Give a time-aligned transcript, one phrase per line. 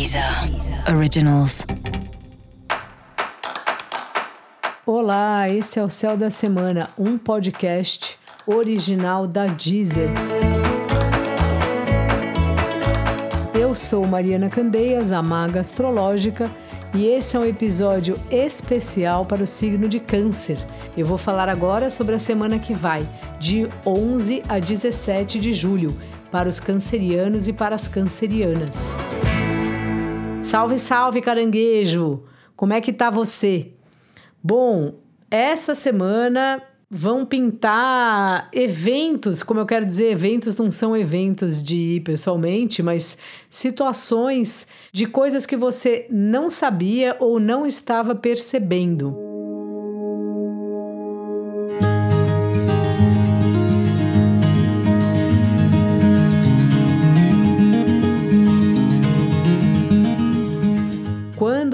[0.00, 0.24] Deezer
[0.96, 1.66] Originals.
[4.86, 8.16] Olá, esse é o Céu da Semana, um podcast
[8.46, 10.08] original da Deezer.
[13.52, 16.50] Eu sou Mariana Candeias, a maga astrológica,
[16.94, 20.56] e esse é um episódio especial para o signo de Câncer.
[20.96, 23.06] Eu vou falar agora sobre a semana que vai,
[23.38, 25.94] de 11 a 17 de julho,
[26.32, 28.96] para os cancerianos e para as cancerianas.
[30.50, 32.24] Salve, salve, caranguejo!
[32.56, 33.70] Como é que tá você?
[34.42, 34.94] Bom,
[35.30, 36.60] essa semana
[36.90, 43.16] vão pintar eventos, como eu quero dizer, eventos não são eventos de ir pessoalmente, mas
[43.48, 49.29] situações de coisas que você não sabia ou não estava percebendo.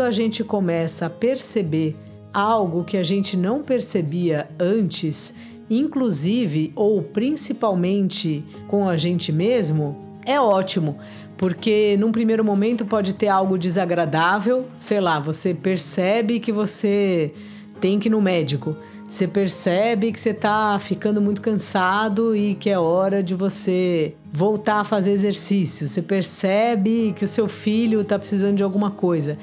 [0.06, 1.96] A gente começa a perceber
[2.32, 5.34] algo que a gente não percebia antes,
[5.68, 10.98] inclusive ou principalmente com a gente mesmo, é ótimo,
[11.36, 17.32] porque num primeiro momento pode ter algo desagradável, sei lá, você percebe que você
[17.80, 18.76] tem que ir no médico.
[19.08, 24.80] Você percebe que você está ficando muito cansado e que é hora de você voltar
[24.80, 25.86] a fazer exercício.
[25.86, 29.38] Você percebe que o seu filho está precisando de alguma coisa.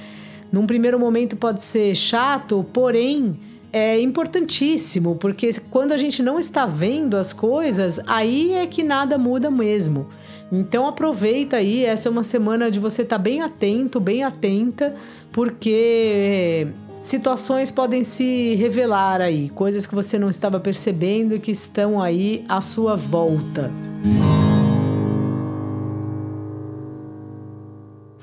[0.54, 3.34] Num primeiro momento pode ser chato, porém
[3.72, 9.18] é importantíssimo, porque quando a gente não está vendo as coisas, aí é que nada
[9.18, 10.10] muda mesmo.
[10.52, 14.96] Então aproveita aí, essa é uma semana de você estar tá bem atento, bem atenta,
[15.32, 16.68] porque
[17.00, 22.46] situações podem se revelar aí, coisas que você não estava percebendo e que estão aí
[22.48, 23.72] à sua volta.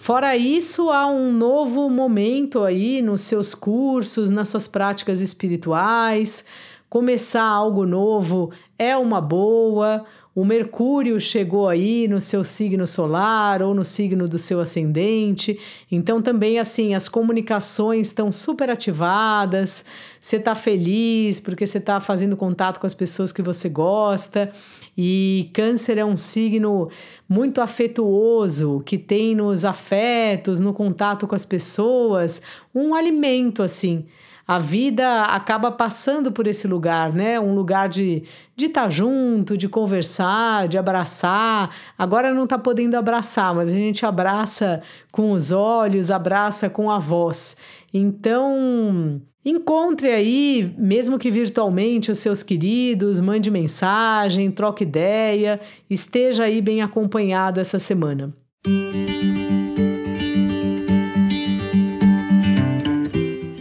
[0.02, 6.42] Fora isso, há um novo momento aí nos seus cursos, nas suas práticas espirituais.
[6.88, 10.06] Começar algo novo é uma boa.
[10.32, 15.58] O Mercúrio chegou aí no seu signo solar ou no signo do seu ascendente.
[15.90, 19.84] Então, também, assim, as comunicações estão super ativadas.
[20.20, 24.52] Você está feliz porque você está fazendo contato com as pessoas que você gosta.
[24.96, 26.88] E Câncer é um signo
[27.28, 32.42] muito afetuoso, que tem nos afetos, no contato com as pessoas,
[32.74, 34.04] um alimento assim.
[34.46, 37.38] A vida acaba passando por esse lugar, né?
[37.38, 38.24] Um lugar de
[38.56, 41.74] de estar tá junto, de conversar, de abraçar.
[41.96, 46.98] Agora não está podendo abraçar, mas a gente abraça com os olhos, abraça com a
[46.98, 47.56] voz.
[47.92, 55.58] Então, Encontre aí, mesmo que virtualmente, os seus queridos, mande mensagem, troque ideia,
[55.88, 58.34] esteja aí bem acompanhado essa semana.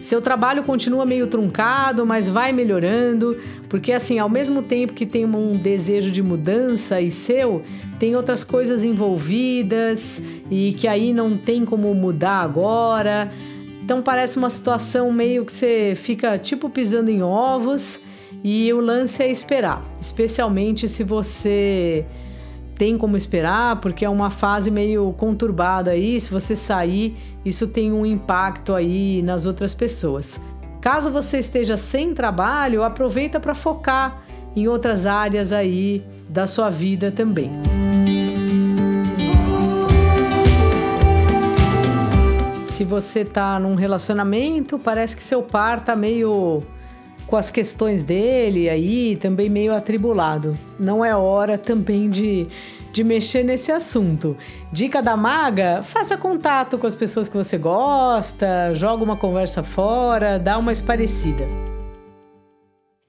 [0.09, 3.37] Seu trabalho continua meio truncado, mas vai melhorando,
[3.69, 7.61] porque assim, ao mesmo tempo que tem um desejo de mudança e seu,
[7.99, 13.31] tem outras coisas envolvidas e que aí não tem como mudar agora.
[13.83, 18.01] Então parece uma situação meio que você fica tipo pisando em ovos
[18.43, 22.03] e o lance é esperar, especialmente se você
[22.79, 27.13] tem como esperar, porque é uma fase meio conturbada aí, se você sair,
[27.44, 30.41] isso tem um impacto aí nas outras pessoas.
[30.79, 34.23] Caso você esteja sem trabalho, aproveita para focar
[34.56, 37.51] em outras áreas aí da sua vida também.
[42.63, 46.63] se você tá num relacionamento, parece que seu par tá meio
[47.29, 50.57] com as questões dele aí, também meio atribulado.
[50.79, 52.47] Não é hora também de,
[52.91, 54.35] de mexer nesse assunto.
[54.73, 60.39] Dica da maga: faça contato com as pessoas que você gosta, joga uma conversa fora,
[60.39, 61.44] dá uma esparecida.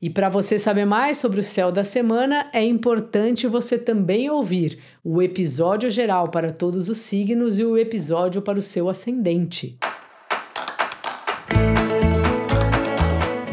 [0.03, 4.79] E para você saber mais sobre o céu da semana, é importante você também ouvir
[5.03, 9.79] o episódio geral para todos os signos e o episódio para o seu ascendente.